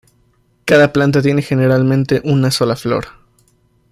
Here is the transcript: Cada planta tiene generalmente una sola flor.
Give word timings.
Cada 0.65 0.91
planta 0.93 1.21
tiene 1.21 1.43
generalmente 1.43 2.21
una 2.23 2.49
sola 2.49 2.75
flor. 2.75 3.05